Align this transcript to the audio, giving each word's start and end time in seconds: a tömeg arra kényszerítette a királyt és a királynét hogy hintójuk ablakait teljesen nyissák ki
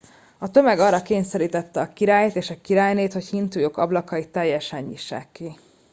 a 0.37 0.51
tömeg 0.51 0.79
arra 0.79 1.01
kényszerítette 1.01 1.81
a 1.81 1.93
királyt 1.93 2.35
és 2.35 2.49
a 2.49 2.61
királynét 2.61 3.13
hogy 3.13 3.25
hintójuk 3.27 3.77
ablakait 3.77 4.29
teljesen 4.29 4.83
nyissák 4.83 5.31
ki 5.31 5.53